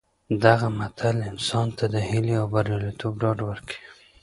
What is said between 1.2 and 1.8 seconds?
انسان